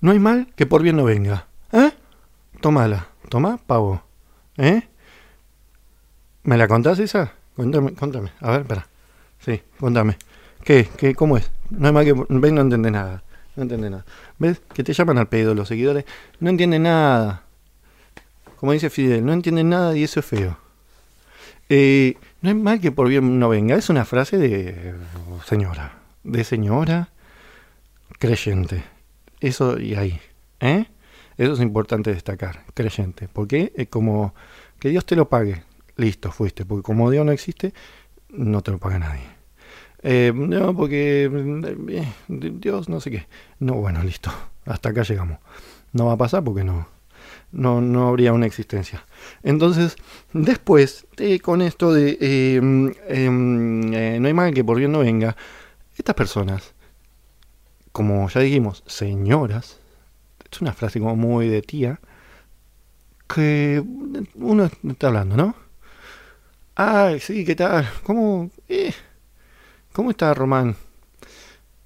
[0.00, 1.46] No hay mal que por bien no venga.
[1.72, 1.92] ¿Eh?
[2.60, 3.09] Tómala.
[3.30, 4.02] Toma, pavo.
[4.58, 4.82] ¿Eh?
[6.42, 7.32] ¿Me la contás esa?
[7.56, 8.30] Cuéntame, contame.
[8.40, 8.86] A ver, espera.
[9.38, 10.18] Sí, contame.
[10.64, 10.86] ¿Qué?
[10.98, 11.14] ¿Qué?
[11.14, 11.50] ¿Cómo es?
[11.70, 12.12] No es más que...
[12.12, 13.22] Ves, no entiende nada.
[13.56, 14.04] No entiende nada.
[14.38, 14.60] ¿Ves?
[14.74, 16.04] Que te llaman al pedo los seguidores.
[16.40, 17.44] No entienden nada.
[18.56, 20.58] Como dice Fidel, no entienden nada y eso es feo.
[21.70, 23.76] Eh, no es mal que por bien no venga.
[23.76, 24.94] Es una frase de
[25.46, 25.94] señora.
[26.24, 27.08] De señora
[28.20, 28.84] creyente.
[29.40, 30.20] Eso y ahí.
[30.60, 30.86] ¿Eh?
[31.40, 33.26] Eso es importante destacar, creyente.
[33.32, 34.34] Porque es como
[34.78, 35.62] que Dios te lo pague.
[35.96, 36.66] Listo, fuiste.
[36.66, 37.72] Porque como Dios no existe,
[38.28, 39.22] no te lo paga nadie.
[40.02, 41.30] Eh, no, porque
[41.88, 43.26] eh, Dios no sé qué.
[43.58, 44.30] No, bueno, listo.
[44.66, 45.38] Hasta acá llegamos.
[45.94, 46.86] No va a pasar porque no.
[47.52, 49.06] no, no habría una existencia.
[49.42, 49.96] Entonces,
[50.34, 51.06] después,
[51.40, 52.18] con esto de
[52.56, 55.38] em, em, eh, no hay mal que por bien no venga,
[55.96, 56.74] estas personas,
[57.92, 59.80] como ya dijimos, señoras,
[60.50, 62.00] es una frase como muy de tía,
[63.32, 63.82] que
[64.34, 65.54] uno está hablando, ¿no?
[66.74, 67.88] Ay, sí, ¿qué tal?
[68.02, 68.92] ¿Cómo, eh,
[69.92, 70.76] ¿cómo está Román?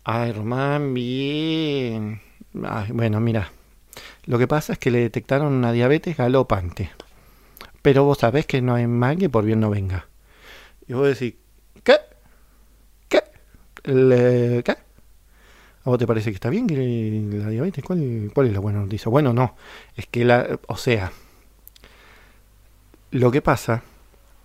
[0.05, 2.21] Ay, Román, bien.
[2.63, 3.51] Ay, bueno, mira,
[4.27, 6.91] lo que pasa es que le detectaron una diabetes galopante.
[7.83, 10.07] Pero vos sabés que no hay mal que por bien no venga.
[10.87, 11.35] Y vos decís,
[11.83, 11.97] ¿qué?
[13.09, 13.23] ¿Qué?
[13.85, 14.84] ¿Qué?
[15.85, 17.85] ¿A vos te parece que está bien que la diabetes?
[17.85, 19.11] ¿Cuál, ¿Cuál es la buena noticia?
[19.11, 19.55] Bueno, no.
[19.95, 20.59] Es que la...
[20.67, 21.13] O sea...
[23.11, 23.83] Lo que pasa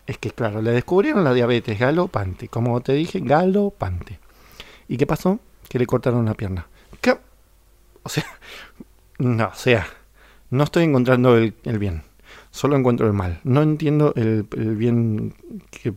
[0.05, 2.49] es que, claro, le descubrieron la diabetes galopante.
[2.49, 4.19] Como te dije, galopante.
[4.89, 5.39] ¿Y qué pasó?
[5.69, 6.67] Que le cortaron una pierna.
[6.99, 7.17] ¿Qué?
[8.03, 8.25] O sea...
[9.17, 9.87] No, o sea...
[10.49, 12.03] No estoy encontrando el, bien.
[12.51, 13.39] Solo encuentro el mal.
[13.43, 14.43] No entiendo el,
[14.75, 15.35] bien
[15.69, 15.93] que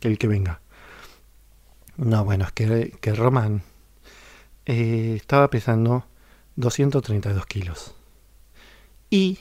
[0.00, 0.60] el, que venga.
[1.96, 3.62] No, bueno, es que, que Román
[4.70, 6.04] eh, estaba pesando
[6.54, 7.96] 232 kilos.
[9.10, 9.40] Y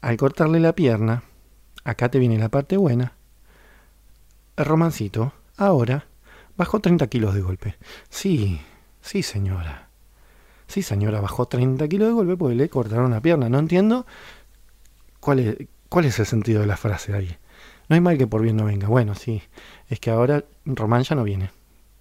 [0.00, 1.24] al cortarle la pierna,
[1.82, 3.14] acá te viene la parte buena,
[4.56, 6.06] romancito ahora
[6.56, 7.74] bajó 30 kilos de golpe.
[8.08, 8.60] Sí,
[9.00, 9.88] sí señora.
[10.68, 13.48] Sí señora, bajó 30 kilos de golpe porque le cortaron la pierna.
[13.48, 14.06] No entiendo
[15.18, 15.56] cuál es,
[15.88, 17.36] cuál es el sentido de la frase ahí.
[17.88, 18.86] No hay mal que por bien no venga.
[18.86, 19.42] Bueno, sí,
[19.88, 21.50] es que ahora Román ya no viene.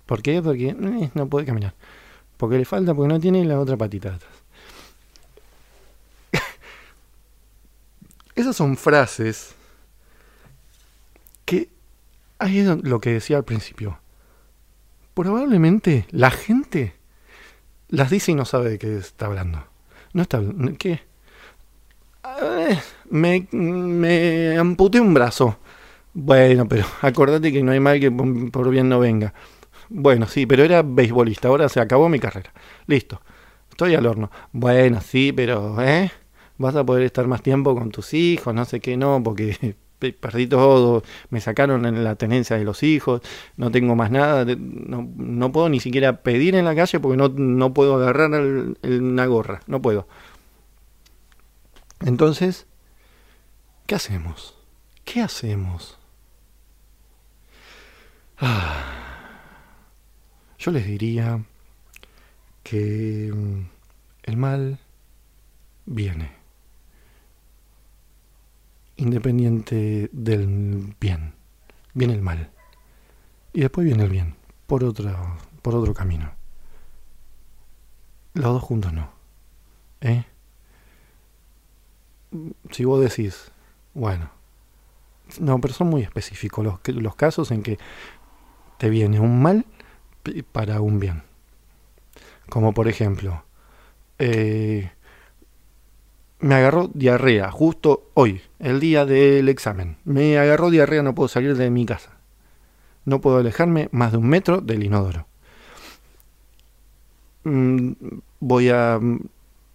[0.05, 0.43] ¿Por qué?
[0.43, 1.73] Porque eh, no puede caminar.
[2.37, 4.31] Porque le falta, porque no tiene la otra patita atrás.
[8.35, 9.55] Esas son frases
[11.45, 11.69] que
[12.39, 13.99] ahí es lo que decía al principio.
[15.13, 16.93] Probablemente la gente
[17.89, 19.63] las dice y no sabe de qué está hablando.
[20.13, 20.41] No está
[20.77, 21.01] ¿Qué?
[23.09, 25.57] me, me amputé un brazo.
[26.13, 29.33] Bueno, pero acordate que no hay mal que por bien no venga.
[29.89, 32.51] Bueno, sí, pero era beisbolista, ahora se acabó mi carrera.
[32.87, 33.21] Listo,
[33.69, 34.31] estoy al horno.
[34.51, 36.11] Bueno, sí, pero, ¿eh?
[36.57, 39.75] Vas a poder estar más tiempo con tus hijos, no sé qué, no, porque
[40.19, 43.21] perdí todo, me sacaron en la tenencia de los hijos,
[43.55, 47.29] no tengo más nada, no, no puedo ni siquiera pedir en la calle porque no,
[47.29, 48.31] no puedo agarrar
[48.83, 50.07] una gorra, no puedo.
[52.01, 52.67] Entonces,
[53.85, 54.55] ¿qué hacemos?
[55.05, 55.97] ¿Qué hacemos?
[58.39, 58.96] Ah.
[60.67, 61.45] Yo les diría
[62.61, 63.69] que mm,
[64.23, 64.79] el mal
[65.85, 66.29] viene,
[68.97, 71.35] independiente del bien.
[71.93, 72.51] Viene el mal.
[73.53, 76.33] Y después viene el bien, por, otro, por otro camino.
[78.33, 79.09] Los dos juntos no.
[80.01, 80.25] ¿Eh?
[82.71, 83.53] Si vos decís,
[83.93, 84.31] bueno,
[85.39, 87.79] no, pero son muy específicos los, los casos en que
[88.77, 89.65] te viene un mal
[90.51, 91.23] para un bien.
[92.49, 93.43] Como por ejemplo,
[94.19, 94.91] eh,
[96.39, 99.97] me agarró diarrea justo hoy, el día del examen.
[100.05, 102.11] Me agarró diarrea, no puedo salir de mi casa.
[103.05, 105.27] No puedo alejarme más de un metro del inodoro.
[107.43, 107.91] Mm,
[108.39, 108.99] voy a...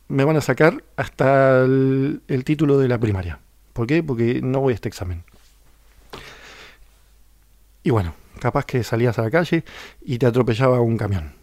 [0.08, 3.40] Me van a sacar hasta el, el título de la primaria.
[3.72, 4.02] ¿Por qué?
[4.02, 5.24] Porque no voy a este examen.
[7.82, 9.64] Y bueno, capaz que salías a la calle
[10.00, 11.34] y te atropellaba un camión.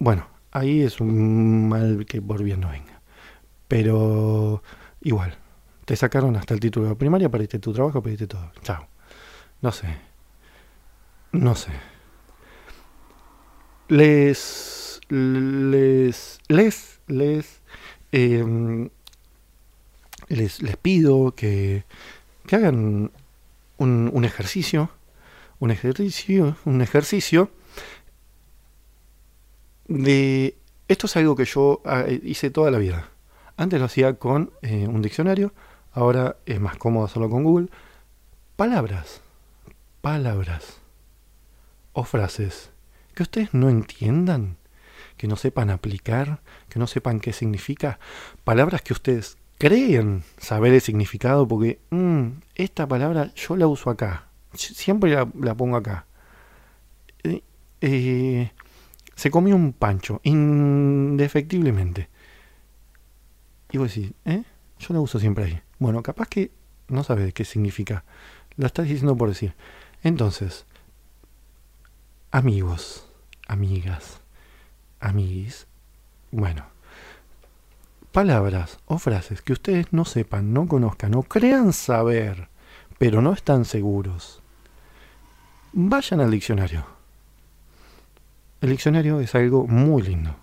[0.00, 3.00] Bueno, ahí es un mal que por bien no venga.
[3.68, 4.64] Pero
[5.00, 5.38] igual,
[5.84, 8.50] te sacaron hasta el título de primaria, perdiste tu trabajo, perdiste todo.
[8.62, 8.88] Chao.
[9.60, 9.86] No sé.
[11.30, 11.70] No sé.
[13.86, 15.00] Les.
[15.08, 16.40] Les.
[16.48, 17.00] Les.
[17.06, 17.62] Les.
[18.10, 18.90] Em,
[20.28, 21.84] les, les pido que,
[22.46, 23.12] que hagan
[23.76, 24.90] un, un ejercicio
[25.58, 27.50] un ejercicio, un ejercicio
[29.86, 30.56] de...
[30.88, 33.10] Esto es algo que yo ah, hice toda la vida.
[33.56, 35.52] Antes lo hacía con eh, un diccionario,
[35.92, 37.68] ahora es más cómodo hacerlo con Google.
[38.56, 39.20] Palabras,
[40.00, 40.78] palabras
[41.92, 42.70] o frases
[43.14, 44.56] que ustedes no entiendan,
[45.16, 47.98] que no sepan aplicar, que no sepan qué significa.
[48.44, 54.27] Palabras que ustedes creen saber el significado porque mm, esta palabra yo la uso acá,
[54.54, 56.06] siempre la, pongo acá.
[57.22, 57.42] Eh,
[57.80, 58.50] eh,
[59.14, 62.08] se comió un pancho, indefectiblemente.
[63.70, 64.44] Y vos decís, ¿eh?
[64.78, 65.60] Yo la uso siempre ahí.
[65.78, 66.50] Bueno, capaz que
[66.88, 68.04] no sabes qué significa.
[68.56, 69.54] Lo estás diciendo por decir.
[70.02, 70.66] Entonces,
[72.30, 73.08] amigos,
[73.46, 74.20] amigas,
[75.00, 75.66] amiguis.
[76.30, 76.66] Bueno,
[78.12, 82.48] palabras o frases que ustedes no sepan, no conozcan o crean saber,
[82.98, 84.42] pero no están seguros,
[85.72, 86.84] vayan al diccionario.
[88.60, 90.34] El diccionario es algo muy lindo.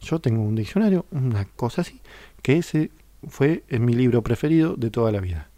[0.00, 2.00] Yo tengo un diccionario, una cosa así,
[2.42, 2.92] que ese
[3.26, 5.48] fue mi libro preferido de toda la vida.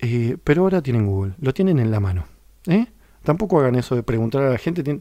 [0.00, 2.26] Eh, pero ahora tienen Google, lo tienen en la mano.
[2.66, 2.86] ¿eh?
[3.22, 5.00] Tampoco hagan eso de preguntar a la gente.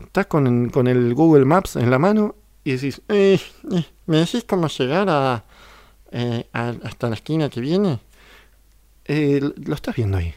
[0.00, 2.34] Estás con, con, el Google Maps en la mano
[2.64, 3.38] y decís, eh,
[4.06, 5.44] ¿me decís cómo llegar a,
[6.52, 8.00] hasta la esquina que viene?
[9.06, 10.34] lo estás viendo ahí.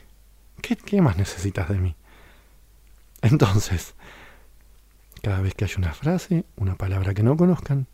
[0.61, 1.95] ¿Qué, ¿Qué más necesitas de mí?
[3.21, 3.95] Entonces,
[5.21, 7.87] cada vez que haya una frase, una palabra que no conozcan,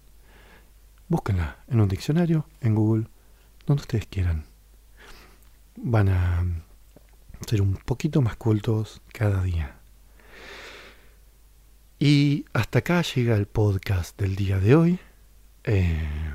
[1.09, 3.07] búsquenla en un diccionario, en Google,
[3.65, 4.45] donde ustedes quieran.
[5.75, 6.45] Van a
[7.47, 9.75] ser un poquito más cultos cada día.
[11.99, 14.99] Y hasta acá llega el podcast del día de hoy.
[15.65, 16.33] Eh,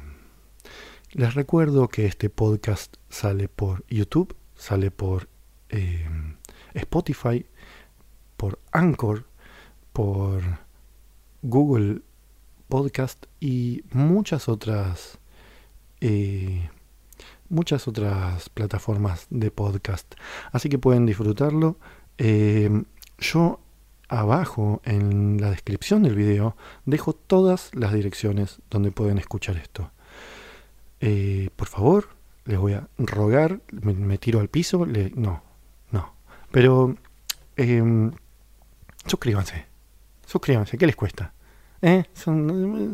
[1.15, 5.29] les recuerdo que este podcast sale por YouTube, sale por
[5.69, 6.05] eh,
[6.75, 7.47] Spotify,
[8.37, 9.25] por Anchor,
[9.93, 10.43] por
[11.43, 12.03] Google
[12.69, 15.21] Podcast y muchas otras
[16.01, 16.69] eh,
[17.49, 20.17] muchas otras plataformas de podcast.
[20.51, 21.79] Así que pueden disfrutarlo.
[22.19, 22.83] Eh,
[23.19, 23.61] yo
[24.09, 26.57] abajo en la descripción del video
[26.87, 29.93] dejo todas las direcciones donde pueden escuchar esto.
[31.07, 32.09] Eh, por favor,
[32.46, 35.42] les voy a rogar, me, tiro al piso, no,
[35.90, 36.14] no.
[36.50, 36.96] Pero
[37.57, 38.11] em,
[39.05, 39.66] suscríbanse,
[40.24, 41.34] suscríbanse, ¿qué les cuesta?
[41.82, 42.05] ¿Eh?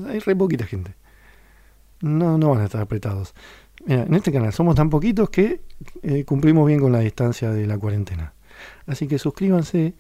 [0.08, 0.96] Hay re poquita gente.
[2.00, 3.32] No, no van a estar apretados.
[3.86, 5.60] en este canal somos tan poquitos que
[6.02, 8.32] eh, cumplimos bien con la distancia de la cuarentena.
[8.86, 9.94] Así que suscríbanse,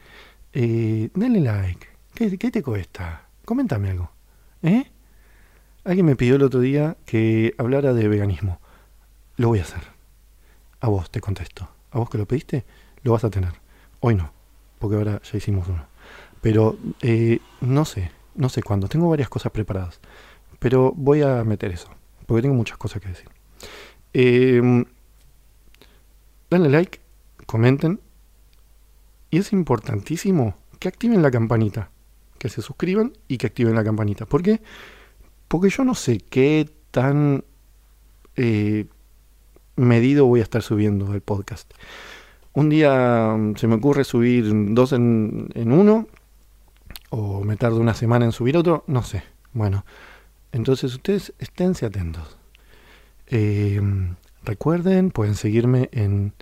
[0.52, 1.86] denle like.
[2.12, 3.28] ¿Qué, te cuesta?
[3.44, 4.10] Coméntame algo.
[4.64, 4.90] ¿Eh?
[5.84, 8.60] Alguien me pidió el otro día que hablara de veganismo.
[9.36, 9.82] Lo voy a hacer.
[10.80, 11.68] A vos te contesto.
[11.90, 12.64] A vos que lo pediste,
[13.02, 13.52] lo vas a tener.
[14.00, 14.32] Hoy no,
[14.78, 15.86] porque ahora ya hicimos uno.
[16.42, 18.88] Pero eh, no sé, no sé cuándo.
[18.88, 20.00] Tengo varias cosas preparadas.
[20.58, 21.88] Pero voy a meter eso.
[22.26, 23.28] Porque tengo muchas cosas que decir.
[24.12, 24.84] Eh,
[26.50, 27.00] like,
[27.46, 28.00] comenten.
[29.30, 31.90] Y es importantísimo que activen la campanita.
[32.38, 34.26] Que se suscriban y que activen la campanita.
[34.26, 34.60] ¿Por qué?
[34.60, 34.99] Porque
[35.68, 37.44] yo no sé qué tan
[38.36, 38.86] eh,
[39.76, 41.72] medido voy a estar subiendo el podcast.
[42.52, 46.06] Un día mm, se me ocurre subir dos en, en uno
[47.10, 49.22] o me tardo una semana en subir otro, no sé.
[49.52, 49.84] Bueno,
[50.52, 52.38] entonces ustedes esténse atentos.
[53.26, 53.80] Eh,
[54.44, 56.32] recuerden, pueden seguirme en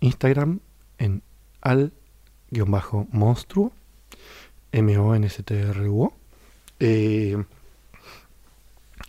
[0.00, 0.60] Instagram
[0.98, 1.22] en
[1.62, 1.92] al-monstruo,
[4.72, 6.12] M-O-N-S-T-R-U-O.
[6.78, 7.42] Eh,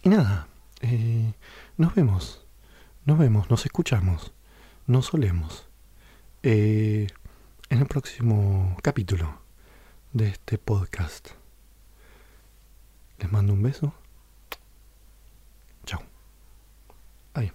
[0.04, 0.48] y nada,
[0.82, 1.34] eh,
[1.78, 2.46] nos vemos,
[3.06, 4.34] nos vemos, nos escuchamos,
[4.86, 5.66] nos solemos.
[6.44, 7.10] en
[7.70, 9.42] el próximo capítulo
[10.14, 11.30] de este podcast.
[13.20, 13.94] Les mando un beso.
[15.86, 16.02] Chao.
[17.34, 17.52] Ay,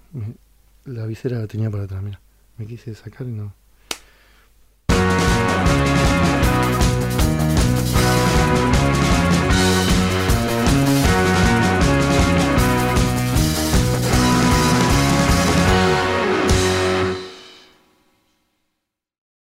[0.84, 2.20] la visera la tenía para atrás, mira.
[2.59, 3.55] Me quise sacar y no.